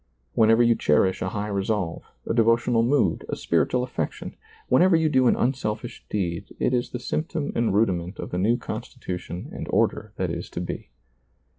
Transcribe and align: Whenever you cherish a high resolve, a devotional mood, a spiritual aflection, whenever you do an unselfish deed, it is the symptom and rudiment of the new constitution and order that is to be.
Whenever 0.33 0.63
you 0.63 0.73
cherish 0.73 1.21
a 1.21 1.29
high 1.29 1.47
resolve, 1.47 2.01
a 2.25 2.33
devotional 2.33 2.81
mood, 2.81 3.23
a 3.29 3.35
spiritual 3.35 3.85
aflection, 3.85 4.33
whenever 4.67 4.95
you 4.95 5.07
do 5.07 5.27
an 5.27 5.35
unselfish 5.35 6.03
deed, 6.09 6.45
it 6.57 6.73
is 6.73 6.89
the 6.89 6.97
symptom 6.97 7.51
and 7.53 7.75
rudiment 7.75 8.17
of 8.17 8.31
the 8.31 8.39
new 8.39 8.57
constitution 8.57 9.47
and 9.51 9.67
order 9.69 10.11
that 10.15 10.31
is 10.31 10.49
to 10.49 10.59
be. 10.59 10.89